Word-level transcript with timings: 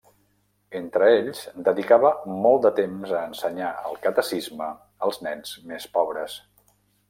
Entre 0.77 1.09
ells, 1.17 1.41
dedicava 1.67 2.11
molt 2.47 2.65
de 2.67 2.73
temps 2.81 3.13
a 3.19 3.21
ensenyar 3.27 3.69
el 3.91 4.01
catecisme 4.09 4.73
als 5.09 5.23
nens 5.29 5.57
més 5.73 5.91
pobres. 6.01 6.43